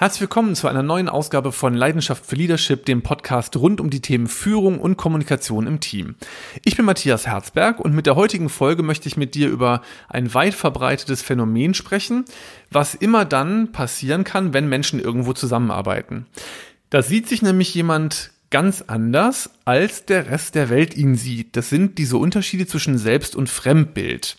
Herzlich 0.00 0.20
willkommen 0.20 0.54
zu 0.54 0.68
einer 0.68 0.84
neuen 0.84 1.08
Ausgabe 1.08 1.50
von 1.50 1.74
Leidenschaft 1.74 2.24
für 2.24 2.36
Leadership, 2.36 2.86
dem 2.86 3.02
Podcast 3.02 3.56
rund 3.56 3.80
um 3.80 3.90
die 3.90 4.00
Themen 4.00 4.28
Führung 4.28 4.78
und 4.78 4.96
Kommunikation 4.96 5.66
im 5.66 5.80
Team. 5.80 6.14
Ich 6.64 6.76
bin 6.76 6.84
Matthias 6.84 7.26
Herzberg 7.26 7.80
und 7.80 7.96
mit 7.96 8.06
der 8.06 8.14
heutigen 8.14 8.48
Folge 8.48 8.84
möchte 8.84 9.08
ich 9.08 9.16
mit 9.16 9.34
dir 9.34 9.48
über 9.48 9.82
ein 10.08 10.32
weit 10.34 10.54
verbreitetes 10.54 11.22
Phänomen 11.22 11.74
sprechen, 11.74 12.26
was 12.70 12.94
immer 12.94 13.24
dann 13.24 13.72
passieren 13.72 14.22
kann, 14.22 14.52
wenn 14.52 14.68
Menschen 14.68 15.00
irgendwo 15.00 15.32
zusammenarbeiten. 15.32 16.26
Da 16.90 17.02
sieht 17.02 17.28
sich 17.28 17.42
nämlich 17.42 17.74
jemand 17.74 18.30
ganz 18.50 18.82
anders, 18.86 19.50
als 19.64 20.06
der 20.06 20.30
Rest 20.30 20.54
der 20.54 20.70
Welt 20.70 20.96
ihn 20.96 21.16
sieht. 21.16 21.56
Das 21.56 21.68
sind 21.68 21.98
diese 21.98 22.16
Unterschiede 22.16 22.66
zwischen 22.66 22.96
Selbst- 22.96 23.36
und 23.36 23.50
Fremdbild. 23.50 24.38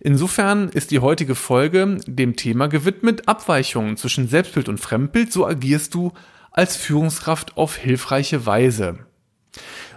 Insofern 0.00 0.68
ist 0.70 0.90
die 0.90 1.00
heutige 1.00 1.34
Folge 1.34 1.98
dem 2.06 2.36
Thema 2.36 2.68
gewidmet 2.68 3.28
Abweichungen 3.28 3.96
zwischen 3.96 4.28
Selbstbild 4.28 4.68
und 4.68 4.78
Fremdbild. 4.78 5.32
So 5.32 5.46
agierst 5.46 5.94
du 5.94 6.12
als 6.50 6.76
Führungskraft 6.76 7.56
auf 7.56 7.76
hilfreiche 7.76 8.46
Weise. 8.46 9.00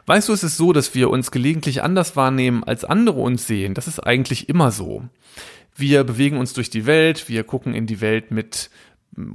Weißt 0.05 0.27
du, 0.27 0.33
es 0.33 0.43
ist 0.43 0.57
so, 0.57 0.73
dass 0.73 0.93
wir 0.93 1.09
uns 1.09 1.31
gelegentlich 1.31 1.81
anders 1.81 2.16
wahrnehmen, 2.17 2.63
als 2.66 2.83
andere 2.83 3.21
uns 3.21 3.47
sehen. 3.47 3.73
Das 3.73 3.88
ist 3.88 3.99
eigentlich 3.99 4.49
immer 4.49 4.71
so. 4.71 5.03
Wir 5.75 6.03
bewegen 6.03 6.38
uns 6.38 6.53
durch 6.53 6.69
die 6.69 6.85
Welt, 6.85 7.30
wir 7.30 7.43
gucken 7.43 7.73
in 7.73 7.88
die 7.88 8.02
Welt 8.02 8.30
mit 8.30 8.69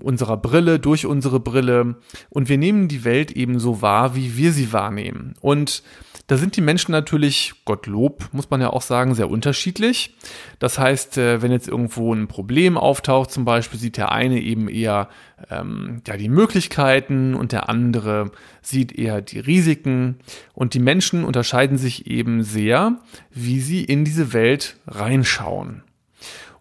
unserer 0.01 0.37
Brille, 0.37 0.79
durch 0.79 1.07
unsere 1.07 1.41
Brille 1.41 1.97
und 2.31 2.49
wir 2.49 2.59
nehmen 2.59 2.89
die 2.89 3.05
Welt 3.05 3.33
eben 3.33 3.59
so 3.59 3.83
wahr, 3.83 4.15
wie 4.15 4.37
wir 4.37 4.53
sie 4.53 4.73
wahrnehmen. 4.73 5.35
Und 5.41 5.83
da 6.29 6.37
sind 6.37 6.57
die 6.57 6.61
Menschen 6.61 6.93
natürlich, 6.93 7.55
Gottlob, 7.65 8.29
muss 8.33 8.51
man 8.51 8.61
ja 8.61 8.69
auch 8.69 8.83
sagen, 8.83 9.15
sehr 9.15 9.31
unterschiedlich. 9.31 10.15
Das 10.59 10.79
heißt, 10.79 11.17
äh, 11.17 11.41
wenn 11.41 11.51
jetzt 11.51 11.69
irgendwo 11.69 12.13
ein 12.15 12.29
Problem 12.29 12.77
auftaucht, 12.77 13.31
zum 13.31 13.47
Beispiel, 13.47 13.81
sieht 13.81 13.97
der 13.97 14.13
eine 14.13 14.39
eben 14.39 14.69
eher 14.69 15.09
ähm, 15.51 16.03
ja, 16.07 16.19
die 16.19 16.29
Möglichkeiten 16.29 17.35
und 17.35 17.53
der 17.53 17.71
andere 17.71 18.31
sieht 18.61 18.93
eher 18.93 19.23
die 19.23 19.39
Risiken. 19.39 20.19
Und 20.53 20.75
die 20.75 20.81
Menschen 20.81 21.25
unterscheiden 21.25 21.79
sich 21.79 22.07
eben 22.07 22.43
sehr, 22.43 22.99
wie 23.31 23.61
sie 23.61 23.83
in 23.83 24.05
diese 24.05 24.35
Welt 24.35 24.77
reinschauen. 24.87 25.83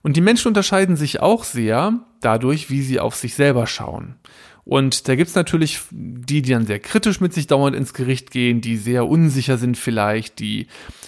Und 0.07 0.15
die 0.15 0.21
Menschen 0.21 0.47
unterscheiden 0.47 0.95
sich 0.95 1.19
auch 1.19 1.43
sehr 1.43 1.99
dadurch, 2.21 2.69
wie 2.69 2.81
sie 2.81 3.01
auf 3.01 3.13
sich 3.13 3.35
selber 3.35 3.67
schauen. 3.67 4.15
Und 4.63 5.09
da 5.09 5.15
gibt's 5.15 5.35
natürlich 5.35 5.81
die, 5.91 6.41
die 6.41 6.51
dann 6.51 6.65
sehr 6.65 6.79
kritisch 6.79 7.19
mit 7.19 7.33
sich 7.33 7.45
dauernd 7.47 7.75
ins 7.75 7.93
Gericht 7.93 8.31
gehen, 8.31 8.61
die 8.61 8.77
sehr 8.77 9.05
unsicher 9.05 9.57
sind 9.57 9.77
vielleicht, 9.77 10.39
die 10.39 10.67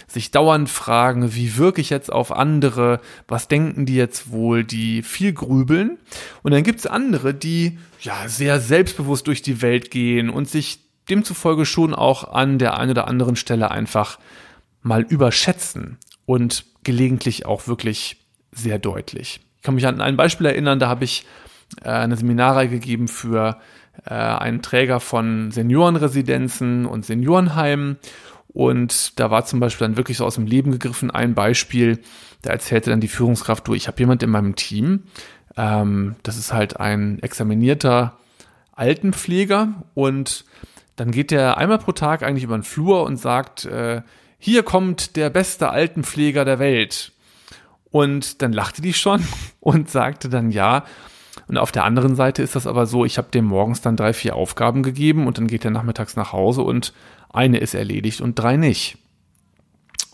sich 0.10 0.32
dauernd 0.32 0.68
fragen, 0.68 1.34
wie 1.34 1.56
wirke 1.56 1.80
ich 1.80 1.90
jetzt 1.90 2.12
auf 2.12 2.34
andere, 2.34 3.00
was 3.26 3.48
denken 3.48 3.86
die 3.86 3.96
jetzt 3.96 4.32
wohl, 4.32 4.66
die 4.66 5.02
viel 5.02 5.32
grübeln. 5.32 5.98
Und 6.44 6.52
dann 6.52 6.64
gibt's 6.64 6.86
andere, 6.86 7.34
die 7.34 7.80
ja 8.02 8.28
sehr 8.28 8.60
selbstbewusst 8.60 9.28
durch 9.28 9.42
die 9.42 9.62
Welt 9.62 9.92
gehen 9.92 10.30
und 10.30 10.50
sich 10.50 10.80
demzufolge 11.10 11.66
schon 11.66 11.94
auch 11.94 12.34
an 12.34 12.60
der 12.60 12.78
einen 12.78 12.92
oder 12.92 13.08
anderen 13.08 13.38
Stelle 13.38 13.72
einfach 13.72 14.20
mal 14.82 15.04
überschätzen 15.04 16.00
und 16.26 16.66
gelegentlich 16.84 17.46
auch 17.46 17.66
wirklich 17.68 18.18
sehr 18.52 18.80
deutlich. 18.80 19.42
Ich 19.58 19.64
kann 19.64 19.76
mich 19.76 19.88
an 19.88 20.02
ein 20.02 20.18
Beispiel 20.18 20.48
erinnern, 20.48 20.80
da 20.80 20.88
habe 20.88 21.04
ich 21.04 21.26
äh, 21.84 21.90
eine 21.90 22.16
Seminarreihe 22.16 22.70
gegeben 22.70 23.08
für 23.08 23.60
äh, 24.06 24.14
einen 24.14 24.62
Träger 24.62 25.00
von 25.00 25.52
Seniorenresidenzen 25.52 26.86
und 26.86 27.06
Seniorenheimen. 27.06 27.98
Und 28.48 29.20
da 29.20 29.30
war 29.30 29.46
zum 29.46 29.60
Beispiel 29.60 29.88
dann 29.88 29.98
wirklich 29.98 30.18
so 30.18 30.26
aus 30.26 30.36
dem 30.36 30.48
Leben 30.48 30.72
gegriffen 30.72 31.12
ein 31.12 31.36
Beispiel, 31.36 32.00
da 32.42 32.52
erzählte 32.52 32.90
dann 32.90 33.02
die 33.02 33.08
Führungskraft, 33.08 33.68
du, 33.68 33.74
ich 33.74 33.88
habe 33.88 34.00
jemand 34.00 34.24
in 34.24 34.30
meinem 34.30 34.56
Team, 34.56 35.04
ähm, 35.56 36.16
das 36.24 36.38
ist 36.38 36.52
halt 36.54 36.80
ein 36.80 37.22
examinierter 37.22 38.18
Altenpfleger 38.72 39.84
und 39.94 40.46
dann 40.96 41.12
geht 41.12 41.32
der 41.32 41.58
einmal 41.58 41.78
pro 41.78 41.92
Tag 41.92 42.24
eigentlich 42.24 42.44
über 42.44 42.58
den 42.58 42.64
Flur 42.64 43.04
und 43.04 43.18
sagt, 43.18 43.66
äh, 43.66 44.02
hier 44.38 44.64
kommt 44.64 45.16
der 45.16 45.30
beste 45.30 45.70
Altenpfleger 45.70 46.46
der 46.46 46.60
Welt. 46.60 47.12
Und 47.92 48.42
dann 48.42 48.54
lachte 48.54 48.82
die 48.82 48.94
schon 48.94 49.24
und 49.60 49.90
sagte 49.90 50.30
dann 50.30 50.52
ja. 50.52 50.86
Und 51.48 51.58
auf 51.58 51.72
der 51.72 51.84
anderen 51.84 52.16
Seite 52.16 52.44
ist 52.44 52.56
das 52.56 52.68
aber 52.68 52.86
so, 52.86 53.06
ich 53.06 53.18
habe 53.18 53.32
dem 53.32 53.46
morgens 53.46 53.82
dann 53.82 53.96
drei, 53.96 54.14
vier 54.14 54.36
Aufgaben 54.36 54.84
gegeben 54.84 55.26
und 55.26 55.38
dann 55.38 55.48
geht 55.48 55.66
er 55.66 55.72
nachmittags 55.72 56.16
nach 56.16 56.32
Hause 56.32 56.62
und 56.62 56.94
eine 57.32 57.58
ist 57.58 57.74
erledigt 57.74 58.22
und 58.22 58.38
drei 58.38 58.56
nicht. 58.56 58.98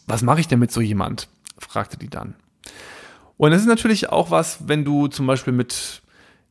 Was 0.08 0.22
mache 0.22 0.40
ich 0.40 0.48
denn 0.48 0.60
mit 0.60 0.72
so 0.72 0.82
jemand? 0.82 1.28
fragte 1.58 1.98
die 1.98 2.10
dann. 2.10 2.36
Und 3.38 3.52
es 3.52 3.62
ist 3.62 3.68
natürlich 3.68 4.10
auch 4.10 4.32
was, 4.32 4.68
wenn 4.68 4.86
du 4.86 5.08
zum 5.08 5.28
Beispiel 5.28 5.54
mit 5.54 6.02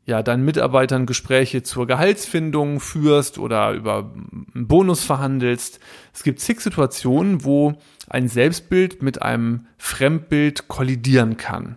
ja, 0.06 0.22
deinen 0.22 0.44
Mitarbeitern 0.44 1.06
Gespräche 1.06 1.62
zur 1.62 1.86
Gehaltsfindung 1.86 2.80
führst 2.80 3.38
oder 3.38 3.72
über 3.72 4.12
einen 4.54 4.66
Bonus 4.68 5.02
verhandelst. 5.02 5.80
Es 6.12 6.22
gibt 6.22 6.40
zig 6.40 6.60
Situationen, 6.60 7.44
wo 7.44 7.74
ein 8.08 8.28
Selbstbild 8.28 9.02
mit 9.02 9.22
einem 9.22 9.66
Fremdbild 9.78 10.68
kollidieren 10.68 11.36
kann. 11.36 11.76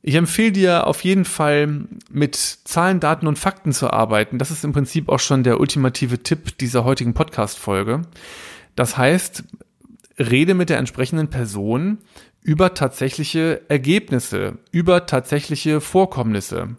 Ich 0.00 0.14
empfehle 0.16 0.52
dir 0.52 0.86
auf 0.86 1.02
jeden 1.02 1.24
Fall 1.24 1.86
mit 2.10 2.36
Zahlen, 2.36 3.00
Daten 3.00 3.26
und 3.26 3.38
Fakten 3.38 3.72
zu 3.72 3.90
arbeiten. 3.90 4.38
Das 4.38 4.50
ist 4.50 4.64
im 4.64 4.72
Prinzip 4.72 5.08
auch 5.08 5.20
schon 5.20 5.44
der 5.44 5.60
ultimative 5.60 6.22
Tipp 6.22 6.58
dieser 6.58 6.84
heutigen 6.84 7.14
Podcast-Folge. 7.14 8.02
Das 8.76 8.96
heißt, 8.96 9.44
rede 10.18 10.54
mit 10.54 10.68
der 10.68 10.78
entsprechenden 10.78 11.28
Person 11.28 11.98
über 12.42 12.74
tatsächliche 12.74 13.62
Ergebnisse, 13.68 14.58
über 14.72 15.06
tatsächliche 15.06 15.80
Vorkommnisse 15.80 16.76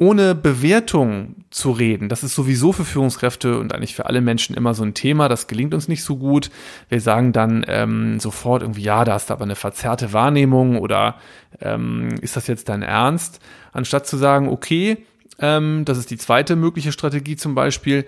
ohne 0.00 0.34
Bewertung 0.34 1.34
zu 1.50 1.72
reden, 1.72 2.08
das 2.08 2.24
ist 2.24 2.34
sowieso 2.34 2.72
für 2.72 2.86
Führungskräfte 2.86 3.58
und 3.58 3.74
eigentlich 3.74 3.94
für 3.94 4.06
alle 4.06 4.22
Menschen 4.22 4.56
immer 4.56 4.72
so 4.72 4.82
ein 4.82 4.94
Thema, 4.94 5.28
das 5.28 5.46
gelingt 5.46 5.74
uns 5.74 5.88
nicht 5.88 6.02
so 6.04 6.16
gut. 6.16 6.50
Wir 6.88 7.02
sagen 7.02 7.32
dann 7.32 7.66
ähm, 7.68 8.18
sofort 8.18 8.62
irgendwie, 8.62 8.80
ja, 8.80 9.04
da 9.04 9.12
hast 9.12 9.28
du 9.28 9.34
aber 9.34 9.44
eine 9.44 9.56
verzerrte 9.56 10.14
Wahrnehmung 10.14 10.78
oder 10.78 11.16
ähm, 11.60 12.14
ist 12.22 12.34
das 12.34 12.46
jetzt 12.46 12.70
dein 12.70 12.80
Ernst? 12.80 13.40
Anstatt 13.72 14.06
zu 14.06 14.16
sagen, 14.16 14.48
okay, 14.48 15.04
ähm, 15.38 15.84
das 15.84 15.98
ist 15.98 16.10
die 16.10 16.16
zweite 16.16 16.56
mögliche 16.56 16.92
Strategie 16.92 17.36
zum 17.36 17.54
Beispiel, 17.54 18.06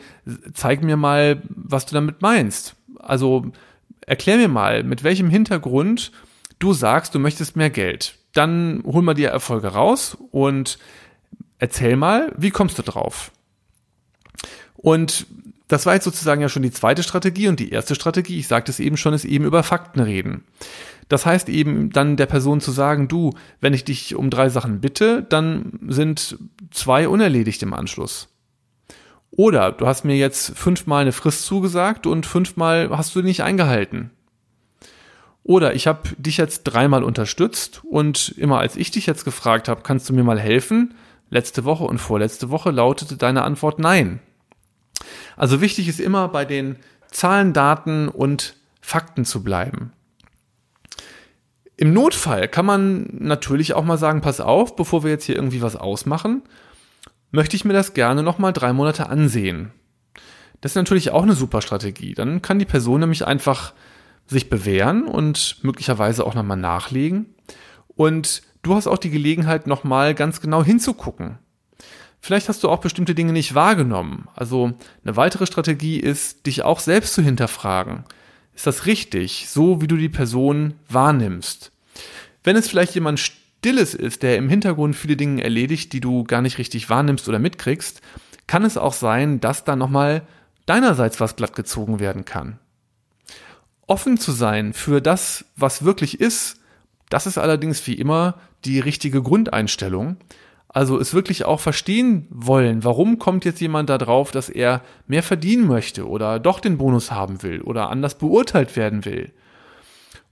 zeig 0.55 0.83
mir 0.83 0.97
mal, 0.97 1.43
was 1.51 1.85
du 1.85 1.93
damit 1.93 2.23
meinst. 2.23 2.75
Also 3.01 3.53
erklär 4.07 4.39
mir 4.39 4.49
mal, 4.49 4.83
mit 4.83 5.05
welchem 5.05 5.29
Hintergrund 5.29 6.11
du 6.59 6.73
sagst, 6.73 7.15
du 7.15 7.19
möchtest 7.19 7.55
mehr 7.55 7.69
Geld. 7.71 8.15
Dann 8.33 8.83
hol 8.87 9.03
mal 9.03 9.13
die 9.13 9.25
Erfolge 9.25 9.69
raus 9.69 10.17
und 10.31 10.79
erzähl 11.63 11.95
mal, 11.95 12.33
wie 12.37 12.51
kommst 12.51 12.77
du 12.79 12.83
drauf? 12.83 13.31
Und 14.75 15.27
das 15.69 15.87
war 15.87 15.95
jetzt 15.95 16.05
sozusagen 16.05 16.43
ja 16.43 16.49
schon 16.49 16.65
die 16.65 16.73
zweite 16.73 17.05
Strategie 17.05 17.47
und 17.47 17.61
die 17.61 17.71
erste 17.71 17.95
Strategie, 17.95 18.39
ich 18.41 18.49
sagte 18.49 18.73
es 18.73 18.81
eben 18.81 18.97
schon, 18.97 19.15
ist 19.15 19.25
eben 19.25 19.45
über 19.45 19.63
Fakten 19.63 20.01
reden. 20.01 20.43
Das 21.09 21.25
heißt 21.25 21.49
eben 21.49 21.91
dann 21.91 22.17
der 22.17 22.27
Person 22.27 22.61
zu 22.61 22.73
sagen, 22.73 23.07
du, 23.07 23.35
wenn 23.61 23.75
ich 23.75 23.85
dich 23.85 24.17
um 24.17 24.29
drei 24.29 24.49
Sachen 24.49 24.81
bitte, 24.81 25.23
dann 25.23 25.79
sind 25.87 26.37
zwei 26.73 27.09
unerledigt 27.09 27.63
im 27.63 27.75
Anschluss. 27.75 28.29
Oder 29.31 29.71
du 29.71 29.87
hast 29.87 30.05
mir 30.05 30.17
jetzt 30.17 30.59
fünfmal 30.59 31.03
eine 31.03 31.13
Frist 31.13 31.45
zugesagt 31.47 32.09
und 32.09 32.27
fünfmal 32.27 32.91
hast 32.91 33.15
du 33.15 33.23
nicht 33.23 33.45
eingehalten. 33.45 34.11
Oder 35.45 35.75
ich 35.75 35.87
habe 35.87 36.09
dich 36.19 36.39
jetzt 36.39 36.65
dreimal 36.65 37.05
unterstützt 37.05 37.83
und 37.89 38.35
immer 38.37 38.59
als 38.59 38.75
ich 38.75 38.91
dich 38.91 39.07
jetzt 39.07 39.25
gefragt 39.25 39.69
habe, 39.69 39.83
kannst 39.83 40.09
du 40.09 40.13
mir 40.13 40.25
mal 40.25 40.41
helfen, 40.41 40.95
letzte 41.33 41.65
Woche 41.65 41.85
und 41.85 41.99
vorletzte 41.99 42.51
Woche 42.51 42.71
lautete 42.71 43.17
deine 43.17 43.43
Antwort 43.43 43.79
nein. 43.79 44.21
Also 45.37 45.61
wichtig 45.61 45.89
ist 45.89 45.99
immer 45.99 46.29
bei 46.29 46.45
den 46.45 46.77
Zahlen, 47.11 47.53
Daten 47.53 48.09
und 48.09 48.55
Fakten 48.81 49.25
zu 49.25 49.43
bleiben. 49.43 49.93
Im 51.77 51.93
Notfall 51.95 52.49
kann 52.49 52.67
man 52.67 53.09
natürlich 53.19 53.75
auch 53.75 53.85
mal 53.85 53.97
sagen, 53.97 54.21
pass 54.21 54.41
auf, 54.41 54.77
bevor 54.77 55.05
wir 55.05 55.11
jetzt 55.11 55.25
hier 55.25 55.37
irgendwie 55.37 55.63
was 55.63 55.75
ausmachen, 55.75 56.43
möchte 57.31 57.57
ich 57.57 57.65
mir 57.65 57.73
das 57.73 57.95
gerne 57.95 58.23
nochmal 58.23 58.53
drei 58.53 58.73
Monate 58.75 59.09
ansehen. 59.09 59.73
Das 60.61 60.73
ist 60.73 60.77
natürlich 60.77 61.11
auch 61.11 61.23
eine 61.23 61.35
super 61.35 61.63
Strategie. 61.63 62.15
Dann 62.15 62.43
kann 62.43 62.59
die 62.59 62.67
Person 62.67 63.01
nämlich 63.01 63.27
einfach 63.27 63.73
sich 64.27 64.51
bewähren 64.51 65.07
und 65.07 65.57
möglicherweise 65.63 66.25
auch 66.27 66.35
nochmal 66.35 66.59
nachlegen. 66.59 67.35
Und 67.89 68.43
du 68.63 68.75
hast 68.75 68.87
auch 68.87 68.99
die 68.99 69.11
Gelegenheit, 69.11 69.67
nochmal 69.67 70.15
ganz 70.15 70.41
genau 70.41 70.65
hinzugucken. 70.65 71.39
Vielleicht 72.21 72.49
hast 72.49 72.63
du 72.63 72.69
auch 72.69 72.79
bestimmte 72.79 73.15
Dinge 73.15 73.33
nicht 73.33 73.55
wahrgenommen. 73.55 74.29
Also 74.37 74.73
eine 75.05 75.17
weitere 75.17 75.47
Strategie 75.47 75.99
ist, 75.99 76.47
dich 76.47 76.63
auch 76.63 76.79
selbst 76.79 77.15
zu 77.15 77.23
hinterfragen. 77.23 78.05
Ist 78.55 78.67
das 78.67 78.87
richtig, 78.87 79.49
so 79.49 79.81
wie 79.81 79.89
du 79.89 79.97
die 79.97 80.09
Person 80.09 80.75
wahrnimmst? 80.89 81.73
Wenn 82.45 82.57
es 82.57 82.69
vielleicht 82.69 82.95
jemand 82.95 83.19
Stilles 83.19 83.95
ist, 83.95 84.23
der 84.23 84.37
im 84.37 84.49
Hintergrund 84.49 84.95
viele 84.95 85.17
Dinge 85.17 85.43
erledigt, 85.43 85.93
die 85.93 86.01
du 86.01 86.23
gar 86.25 86.43
nicht 86.43 86.59
richtig 86.59 86.89
wahrnimmst 86.91 87.29
oder 87.29 87.39
mitkriegst, 87.39 88.03
kann 88.47 88.65
es 88.65 88.77
auch 88.77 88.93
sein, 88.93 89.41
dass 89.41 89.65
da 89.65 89.75
nochmal 89.75 90.23
deinerseits 90.67 91.19
was 91.21 91.35
glatt 91.35 91.57
gezogen 91.57 91.99
werden 91.99 92.25
kann. 92.25 92.59
Offen 93.87 94.17
zu 94.17 94.33
sein 94.33 94.75
für 94.75 95.01
das, 95.01 95.45
was 95.57 95.85
wirklich 95.85 96.21
ist, 96.21 96.59
das 97.09 97.27
ist 97.27 97.37
allerdings 97.37 97.87
wie 97.87 97.95
immer 97.95 98.37
die 98.65 98.81
richtige 98.81 99.23
Grundeinstellung. 99.23 100.17
Also 100.69 100.99
es 100.99 101.13
wirklich 101.13 101.45
auch 101.45 101.61
verstehen 101.61 102.27
wollen, 102.31 102.83
warum 102.83 103.19
kommt 103.19 103.45
jetzt 103.45 103.61
jemand 103.61 103.91
da 103.91 103.99
drauf, 103.99 104.31
dass 104.31 104.49
er 104.49 104.81
mehr 105.07 105.23
verdienen 105.23 105.67
möchte 105.67 106.09
oder 106.09 106.41
doch 106.41 106.61
den 106.61 106.79
Bonus 106.79 107.11
haben 107.11 107.43
will 107.43 107.61
oder 107.61 107.91
anders 107.91 108.17
beurteilt 108.17 108.75
werden 108.75 109.05
will. 109.05 109.33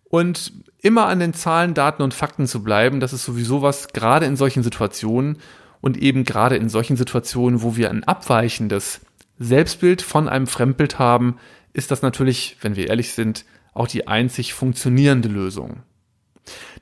Und 0.04 0.52
immer 0.78 1.06
an 1.06 1.20
den 1.20 1.34
Zahlen, 1.34 1.74
Daten 1.74 2.02
und 2.02 2.14
Fakten 2.14 2.46
zu 2.46 2.64
bleiben, 2.64 3.00
das 3.00 3.12
ist 3.12 3.24
sowieso 3.24 3.60
was, 3.60 3.88
gerade 3.88 4.26
in 4.26 4.36
solchen 4.36 4.62
Situationen 4.62 5.38
und 5.82 5.98
eben 5.98 6.24
gerade 6.24 6.56
in 6.56 6.68
solchen 6.68 6.96
Situationen, 6.96 7.62
wo 7.62 7.76
wir 7.76 7.90
ein 7.90 8.04
abweichendes 8.04 9.02
Selbstbild 9.38 10.02
von 10.02 10.28
einem 10.28 10.46
Fremdbild 10.46 10.98
haben, 10.98 11.36
ist 11.72 11.90
das 11.90 12.02
natürlich, 12.02 12.56
wenn 12.60 12.76
wir 12.76 12.88
ehrlich 12.88 13.12
sind, 13.12 13.44
auch 13.72 13.86
die 13.86 14.08
einzig 14.08 14.52
funktionierende 14.52 15.28
Lösung. 15.28 15.82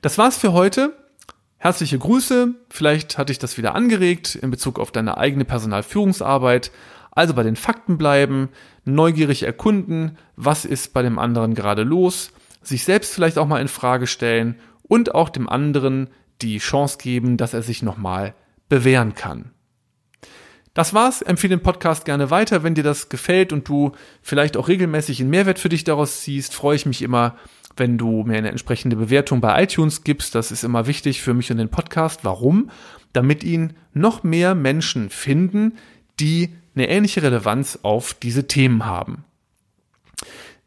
Das 0.01 0.17
war's 0.17 0.37
für 0.37 0.53
heute. 0.53 0.93
Herzliche 1.61 1.99
Grüße. 1.99 2.55
Vielleicht 2.69 3.17
hatte 3.17 3.33
ich 3.33 3.37
das 3.37 3.57
wieder 3.57 3.75
angeregt 3.75 4.35
in 4.35 4.49
Bezug 4.49 4.79
auf 4.79 4.91
deine 4.91 5.17
eigene 5.17 5.43
Personalführungsarbeit. 5.43 6.71
Also 7.11 7.33
bei 7.33 7.43
den 7.43 7.57
Fakten 7.57 7.97
bleiben, 7.97 8.47
neugierig 8.85 9.43
erkunden, 9.43 10.17
was 10.37 10.63
ist 10.63 10.93
bei 10.93 11.01
dem 11.01 11.19
anderen 11.19 11.55
gerade 11.55 11.83
los, 11.83 12.31
sich 12.63 12.85
selbst 12.85 13.13
vielleicht 13.13 13.37
auch 13.37 13.45
mal 13.45 13.59
in 13.61 13.67
Frage 13.67 14.07
stellen 14.07 14.55
und 14.83 15.13
auch 15.13 15.27
dem 15.27 15.49
anderen 15.49 16.09
die 16.41 16.59
Chance 16.59 16.97
geben, 16.97 17.35
dass 17.35 17.53
er 17.53 17.61
sich 17.61 17.83
nochmal 17.83 18.35
bewähren 18.69 19.13
kann. 19.13 19.51
Das 20.73 20.93
war's. 20.93 21.21
Empfehle 21.21 21.57
den 21.57 21.63
Podcast 21.63 22.05
gerne 22.05 22.29
weiter. 22.29 22.63
Wenn 22.63 22.75
dir 22.75 22.85
das 22.85 23.09
gefällt 23.09 23.51
und 23.51 23.67
du 23.67 23.91
vielleicht 24.21 24.55
auch 24.55 24.69
regelmäßig 24.69 25.19
einen 25.19 25.29
Mehrwert 25.29 25.59
für 25.59 25.67
dich 25.67 25.83
daraus 25.83 26.21
ziehst, 26.21 26.55
freue 26.55 26.77
ich 26.77 26.85
mich 26.85 27.01
immer, 27.01 27.35
wenn 27.79 27.97
du 27.97 28.23
mir 28.23 28.37
eine 28.37 28.49
entsprechende 28.49 28.95
Bewertung 28.95 29.41
bei 29.41 29.63
iTunes 29.63 30.03
gibst. 30.03 30.35
Das 30.35 30.51
ist 30.51 30.63
immer 30.63 30.87
wichtig 30.87 31.21
für 31.21 31.33
mich 31.33 31.51
und 31.51 31.57
den 31.57 31.69
Podcast. 31.69 32.23
Warum? 32.23 32.69
Damit 33.13 33.43
ihn 33.43 33.73
noch 33.93 34.23
mehr 34.23 34.53
Menschen 34.55 35.09
finden, 35.09 35.77
die 36.19 36.49
eine 36.75 36.89
ähnliche 36.89 37.23
Relevanz 37.23 37.79
auf 37.81 38.13
diese 38.13 38.47
Themen 38.47 38.85
haben. 38.85 39.25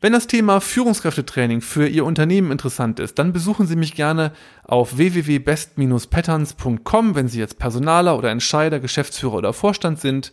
Wenn 0.03 0.13
das 0.13 0.27
Thema 0.27 0.61
Führungskräftetraining 0.61 1.61
für 1.61 1.87
Ihr 1.87 2.05
Unternehmen 2.05 2.51
interessant 2.51 2.99
ist, 2.99 3.21
dann 3.21 3.33
besuchen 3.33 3.69
Sie 3.69 3.77
mich 3.77 3.95
gerne 3.95 4.33
auf 4.65 4.97
www.best-patterns.com, 4.97 7.15
wenn 7.15 7.29
Sie 7.29 7.39
jetzt 7.39 7.61
Personaler 7.61 8.19
oder 8.19 8.33
Entscheider, 8.33 8.81
Geschäftsführer 8.81 9.35
oder 9.35 9.53
Vorstand 9.53 10.01
sind. 10.01 10.33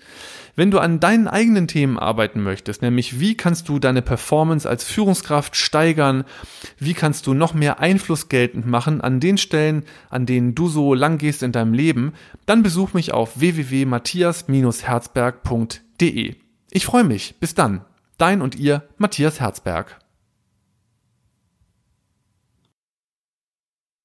Wenn 0.55 0.71
du 0.71 0.79
an 0.79 0.99
deinen 0.99 1.27
eigenen 1.27 1.67
Themen 1.67 1.99
arbeiten 1.99 2.41
möchtest, 2.41 2.81
nämlich 2.81 3.19
wie 3.19 3.37
kannst 3.37 3.69
du 3.69 3.77
deine 3.77 4.01
Performance 4.01 4.67
als 4.67 4.85
Führungskraft 4.85 5.55
steigern, 5.55 6.23
wie 6.79 6.95
kannst 6.95 7.27
du 7.27 7.35
noch 7.35 7.53
mehr 7.53 7.79
Einfluss 7.79 8.27
geltend 8.27 8.65
machen 8.65 9.01
an 9.01 9.19
den 9.19 9.37
Stellen, 9.37 9.83
an 10.09 10.25
denen 10.25 10.55
du 10.55 10.67
so 10.67 10.95
lang 10.95 11.19
gehst 11.19 11.43
in 11.43 11.51
deinem 11.51 11.75
Leben, 11.75 12.13
dann 12.47 12.63
besuch 12.63 12.93
mich 12.93 13.13
auf 13.13 13.39
www.matthias-herzberg.de. 13.39 16.35
Ich 16.71 16.85
freue 16.87 17.03
mich. 17.03 17.35
Bis 17.39 17.53
dann. 17.53 17.85
Dein 18.19 18.41
und 18.41 18.55
ihr 18.55 18.83
Matthias 18.97 19.39
Herzberg. 19.39 19.97